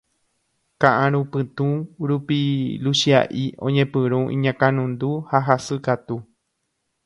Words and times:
ka'arupytũ 0.81 1.67
rupi 2.09 2.39
Luchia'i 2.83 3.45
oñepyrũ 3.67 4.19
iñakãnundu 4.35 5.09
ha 5.29 5.39
hasykatu. 5.47 6.15